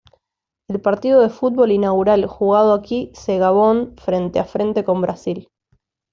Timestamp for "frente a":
3.97-4.45